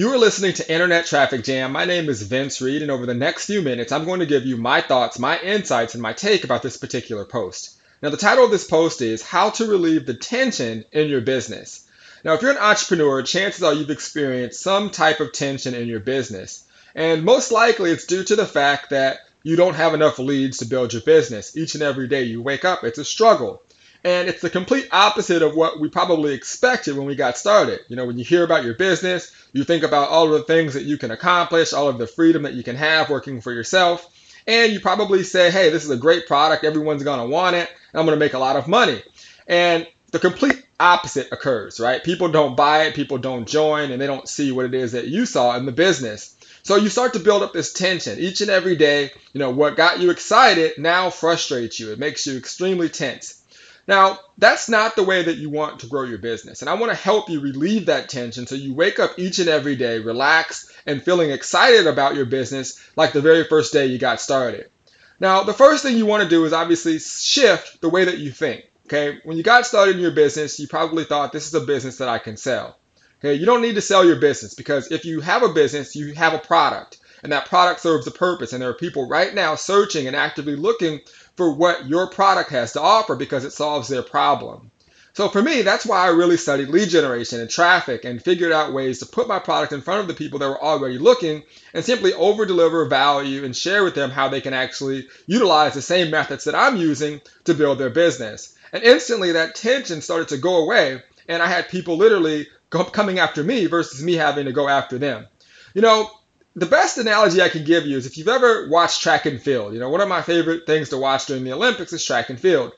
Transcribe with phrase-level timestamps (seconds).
[0.00, 1.72] You are listening to Internet Traffic Jam.
[1.72, 4.46] My name is Vince Reed, and over the next few minutes, I'm going to give
[4.46, 7.78] you my thoughts, my insights, and my take about this particular post.
[8.00, 11.86] Now, the title of this post is How to Relieve the Tension in Your Business.
[12.24, 16.00] Now, if you're an entrepreneur, chances are you've experienced some type of tension in your
[16.00, 16.64] business.
[16.94, 20.64] And most likely, it's due to the fact that you don't have enough leads to
[20.64, 21.54] build your business.
[21.58, 23.62] Each and every day you wake up, it's a struggle.
[24.02, 27.80] And it's the complete opposite of what we probably expected when we got started.
[27.88, 30.74] You know, when you hear about your business, you think about all of the things
[30.74, 34.06] that you can accomplish, all of the freedom that you can have working for yourself.
[34.46, 36.64] And you probably say, hey, this is a great product.
[36.64, 37.68] Everyone's going to want it.
[37.92, 39.02] I'm going to make a lot of money.
[39.46, 42.02] And the complete opposite occurs, right?
[42.02, 45.08] People don't buy it, people don't join, and they don't see what it is that
[45.08, 46.36] you saw in the business.
[46.62, 49.10] So you start to build up this tension each and every day.
[49.32, 51.92] You know, what got you excited now frustrates you.
[51.92, 53.39] It makes you extremely tense.
[53.86, 56.60] Now, that's not the way that you want to grow your business.
[56.60, 59.48] And I want to help you relieve that tension so you wake up each and
[59.48, 63.98] every day relaxed and feeling excited about your business like the very first day you
[63.98, 64.70] got started.
[65.18, 68.30] Now, the first thing you want to do is obviously shift the way that you
[68.30, 68.64] think.
[68.86, 71.98] Okay, when you got started in your business, you probably thought this is a business
[71.98, 72.76] that I can sell.
[73.20, 76.14] Okay, you don't need to sell your business because if you have a business, you
[76.14, 78.52] have a product and that product serves a purpose.
[78.52, 81.00] And there are people right now searching and actively looking
[81.36, 84.70] for what your product has to offer because it solves their problem.
[85.12, 88.72] So for me, that's why I really studied lead generation and traffic and figured out
[88.72, 91.42] ways to put my product in front of the people that were already looking
[91.74, 95.82] and simply over deliver value and share with them how they can actually utilize the
[95.82, 98.56] same methods that I'm using to build their business.
[98.72, 103.42] And instantly that tension started to go away and I had people literally coming after
[103.42, 105.26] me versus me having to go after them.
[105.74, 106.10] You know,
[106.56, 109.72] the best analogy I can give you is if you've ever watched track and field.
[109.72, 112.40] You know, one of my favorite things to watch during the Olympics is track and
[112.40, 112.72] field.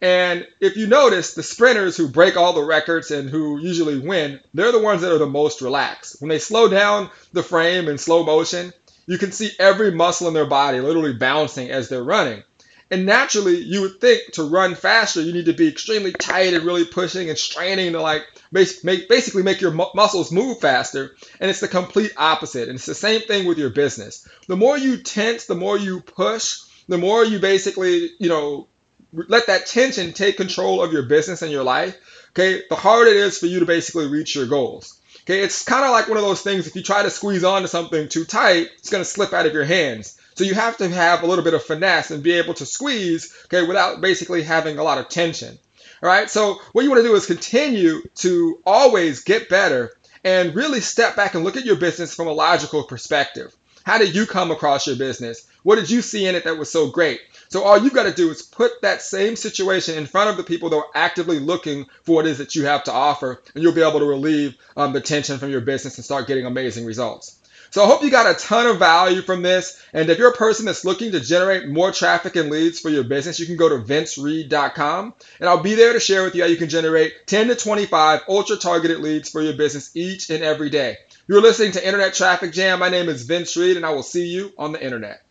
[0.00, 4.38] And if you notice, the sprinters who break all the records and who usually win,
[4.54, 6.20] they're the ones that are the most relaxed.
[6.20, 8.72] When they slow down the frame in slow motion,
[9.06, 12.44] you can see every muscle in their body literally bouncing as they're running.
[12.90, 16.64] And naturally, you would think to run faster, you need to be extremely tight and
[16.64, 21.14] really pushing and straining to like basically make your muscles move faster.
[21.38, 22.68] And it's the complete opposite.
[22.68, 24.26] And it's the same thing with your business.
[24.46, 28.68] The more you tense, the more you push, the more you basically, you know,
[29.12, 31.94] let that tension take control of your business and your life.
[32.30, 34.98] Okay, the harder it is for you to basically reach your goals.
[35.22, 36.66] Okay, it's kind of like one of those things.
[36.66, 39.52] If you try to squeeze onto something too tight, it's going to slip out of
[39.52, 40.18] your hands.
[40.38, 43.34] So you have to have a little bit of finesse and be able to squeeze,
[43.46, 45.58] okay, without basically having a lot of tension.
[46.00, 46.30] All right.
[46.30, 51.16] So what you want to do is continue to always get better and really step
[51.16, 53.52] back and look at your business from a logical perspective.
[53.82, 55.44] How did you come across your business?
[55.64, 57.20] What did you see in it that was so great?
[57.48, 60.44] So all you've got to do is put that same situation in front of the
[60.44, 63.64] people that are actively looking for what it is that you have to offer, and
[63.64, 66.84] you'll be able to relieve um, the tension from your business and start getting amazing
[66.84, 67.34] results.
[67.70, 69.82] So I hope you got a ton of value from this.
[69.92, 73.04] And if you're a person that's looking to generate more traffic and leads for your
[73.04, 76.48] business, you can go to vincereed.com and I'll be there to share with you how
[76.48, 80.70] you can generate 10 to 25 ultra targeted leads for your business each and every
[80.70, 80.96] day.
[81.26, 82.78] You're listening to Internet Traffic Jam.
[82.78, 85.22] My name is Vince Reed and I will see you on the internet.